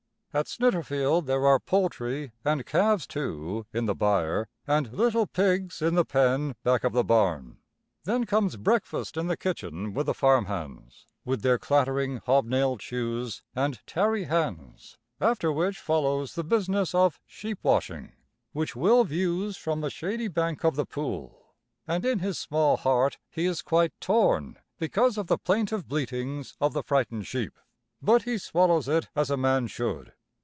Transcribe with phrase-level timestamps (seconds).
[0.33, 5.95] At Snitterfield there are poultry, and calves, too, in the byre, and little pigs in
[5.95, 7.57] the pen back of the barn.
[8.05, 13.43] Then comes breakfast in the kitchen with the farm hands with their clattering hobnailed shoes
[13.53, 18.13] and tarry hands, after which follows the business of sheep washing,
[18.53, 21.55] which Will views from the shady bank of the pool,
[21.85, 26.71] and in his small heart he is quite torn because of the plaintive bleatings of
[26.71, 27.59] the frightened sheep.
[28.01, 30.13] But he swallows it as a man should.